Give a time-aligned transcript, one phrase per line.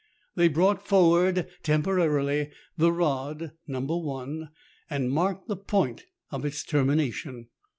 [0.33, 4.11] They brought forward temporarily the rod "No.
[4.15, 4.47] i,"
[4.89, 7.49] and marked the point of its termination.